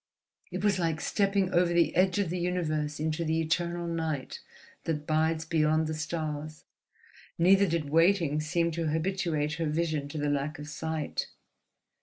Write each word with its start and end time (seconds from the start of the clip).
It 0.51 0.63
was 0.63 0.79
like 0.79 0.99
stepping 0.99 1.53
over 1.53 1.71
the 1.71 1.95
edge 1.95 2.17
of 2.17 2.31
the 2.31 2.39
universe 2.39 2.99
into 2.99 3.23
the 3.23 3.39
eternal 3.39 3.85
night 3.85 4.39
that 4.85 5.05
bides 5.05 5.45
beyond 5.45 5.85
the 5.85 5.93
stars. 5.93 6.63
Neither 7.37 7.67
did 7.67 7.91
waiting 7.91 8.39
seem 8.41 8.71
to 8.71 8.87
habituate 8.87 9.53
her 9.61 9.67
vision 9.67 10.07
to 10.09 10.17
the 10.17 10.31
lack 10.31 10.57
of 10.57 10.67
light. 10.81 11.27